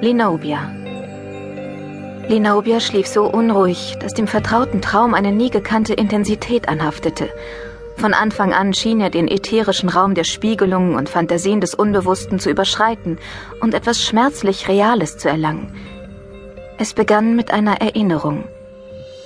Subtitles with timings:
[0.00, 0.74] Linobia.
[2.28, 7.28] Linobia schlief so unruhig, dass dem vertrauten Traum eine nie gekannte Intensität anhaftete.
[7.96, 12.50] Von Anfang an schien er den ätherischen Raum der Spiegelungen und Fantasien des Unbewussten zu
[12.50, 13.18] überschreiten
[13.60, 15.72] und etwas schmerzlich Reales zu erlangen.
[16.76, 18.44] Es begann mit einer Erinnerung.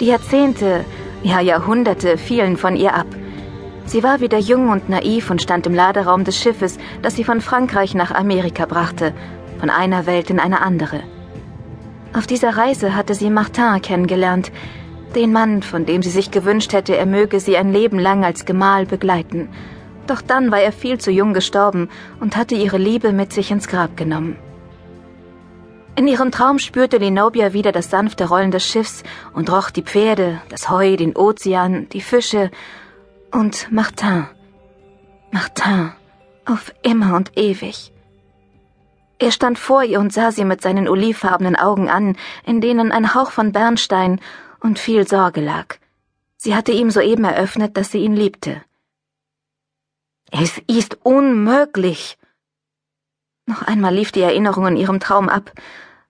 [0.00, 0.84] Die Jahrzehnte,
[1.22, 3.06] ja Jahrhunderte fielen von ihr ab.
[3.86, 7.40] Sie war wieder jung und naiv und stand im Laderaum des Schiffes, das sie von
[7.40, 9.14] Frankreich nach Amerika brachte,
[9.58, 11.02] von einer Welt in eine andere.
[12.12, 14.50] Auf dieser Reise hatte sie Martin kennengelernt,
[15.14, 18.44] den Mann, von dem sie sich gewünscht hätte, er möge sie ein Leben lang als
[18.44, 19.48] Gemahl begleiten.
[20.06, 21.88] Doch dann war er viel zu jung gestorben
[22.20, 24.36] und hatte ihre Liebe mit sich ins Grab genommen.
[25.96, 29.02] In ihrem Traum spürte Lenobia wieder das sanfte Rollen des Schiffs
[29.34, 32.50] und roch die Pferde, das Heu, den Ozean, die Fische
[33.32, 34.26] und Martin.
[35.32, 35.92] Martin.
[36.46, 37.92] Auf immer und ewig.
[39.18, 43.14] Er stand vor ihr und sah sie mit seinen olivfarbenen Augen an, in denen ein
[43.14, 44.20] Hauch von Bernstein
[44.60, 45.76] und viel Sorge lag.
[46.36, 48.62] Sie hatte ihm soeben eröffnet, dass sie ihn liebte.
[50.30, 52.16] Es ist unmöglich.
[53.46, 55.52] Noch einmal lief die Erinnerung in ihrem Traum ab.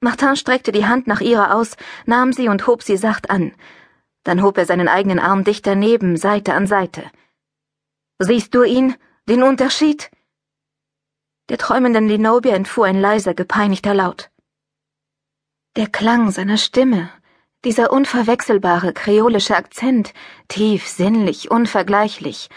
[0.00, 1.76] Martin streckte die Hand nach ihrer aus,
[2.06, 3.52] nahm sie und hob sie sacht an.
[4.22, 7.04] Dann hob er seinen eigenen Arm dicht daneben, Seite an Seite.
[8.18, 8.94] Siehst du ihn,
[9.28, 10.10] den Unterschied?
[11.50, 14.30] Der träumenden Linobia entfuhr ein leiser, gepeinigter Laut.
[15.76, 17.10] Der Klang seiner Stimme,
[17.66, 20.14] dieser unverwechselbare kreolische Akzent,
[20.48, 22.48] tief, sinnlich, unvergleichlich,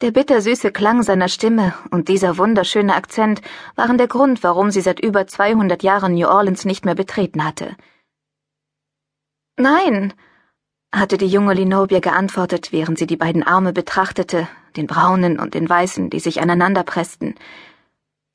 [0.00, 3.42] der bittersüße Klang seiner Stimme und dieser wunderschöne Akzent
[3.76, 7.76] waren der Grund, warum sie seit über 200 Jahren New Orleans nicht mehr betreten hatte.
[9.56, 10.12] Nein,
[10.92, 15.68] hatte die junge Linobia geantwortet, während sie die beiden Arme betrachtete, den braunen und den
[15.68, 17.36] weißen, die sich aneinander pressten.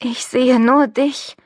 [0.03, 1.37] Ich sehe nur dich.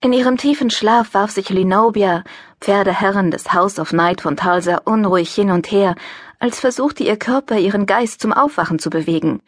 [0.00, 2.22] In ihrem tiefen Schlaf warf sich Linobia,
[2.60, 5.96] Pferdeherrin des House of Night von Talsa, unruhig hin und her,
[6.38, 9.42] als versuchte ihr Körper ihren Geist zum Aufwachen zu bewegen.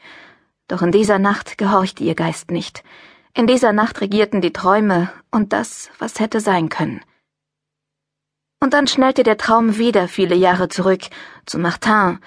[0.67, 2.83] Doch in dieser Nacht gehorchte ihr Geist nicht.
[3.33, 7.01] In dieser Nacht regierten die Träume und das, was hätte sein können.
[8.61, 11.03] Und dann schnellte der Traum wieder viele Jahre zurück
[11.47, 12.19] zu Martin,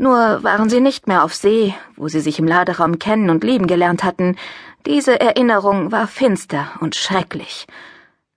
[0.00, 3.66] nur waren sie nicht mehr auf See, wo sie sich im Laderaum kennen und lieben
[3.66, 4.36] gelernt hatten.
[4.86, 7.66] Diese Erinnerung war finster und schrecklich.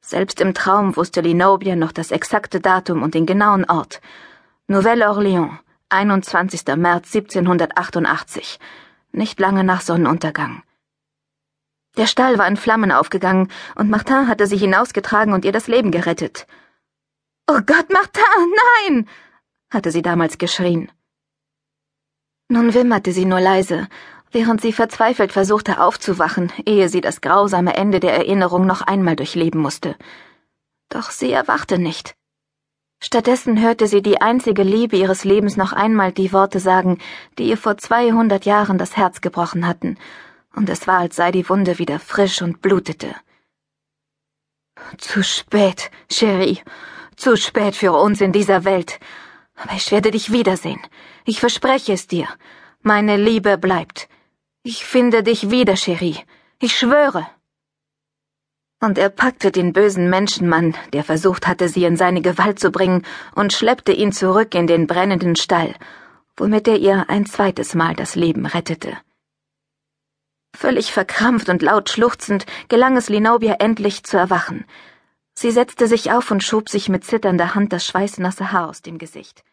[0.02, 4.02] Selbst im Traum wusste Linobia noch das exakte Datum und den genauen Ort.
[4.68, 5.52] Nouvelle-Orléans,
[5.88, 6.66] 21.
[6.76, 8.60] März 1788,
[9.14, 10.64] nicht lange nach Sonnenuntergang.
[11.96, 15.92] Der Stall war in Flammen aufgegangen, und Martin hatte sie hinausgetragen und ihr das Leben
[15.92, 16.46] gerettet.
[17.48, 18.54] Oh Gott, Martin,
[18.90, 19.08] nein!
[19.70, 20.92] hatte sie damals geschrien.
[22.50, 23.88] Nun wimmerte sie nur leise,
[24.32, 29.62] während sie verzweifelt versuchte aufzuwachen, ehe sie das grausame Ende der Erinnerung noch einmal durchleben
[29.62, 29.96] musste.
[30.90, 32.16] Doch sie erwachte nicht.
[33.02, 37.00] Stattdessen hörte sie die einzige Liebe ihres Lebens noch einmal die Worte sagen,
[37.38, 39.98] die ihr vor zweihundert Jahren das Herz gebrochen hatten,
[40.56, 43.14] und es war, als sei die Wunde wieder frisch und blutete.
[44.98, 46.62] Zu spät, Cherie,
[47.16, 49.00] zu spät für uns in dieser Welt.
[49.56, 50.82] Aber ich werde dich wiedersehen.
[51.26, 52.28] Ich verspreche es dir.
[52.82, 54.10] Meine Liebe bleibt.
[54.64, 56.18] Ich finde dich wieder, Cherie.
[56.60, 57.28] Ich schwöre.
[58.80, 63.06] Und er packte den bösen Menschenmann, der versucht hatte, sie in seine Gewalt zu bringen,
[63.34, 65.74] und schleppte ihn zurück in den brennenden Stall,
[66.36, 68.98] womit er ihr ein zweites Mal das Leben rettete.
[70.56, 74.66] Völlig verkrampft und laut schluchzend gelang es Linobia endlich zu erwachen.
[75.44, 78.98] Sie setzte sich auf und schob sich mit zitternder Hand das schweißnasse Haar aus dem
[78.98, 79.44] Gesicht.